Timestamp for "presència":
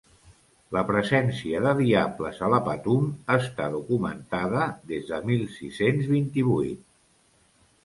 0.85-1.59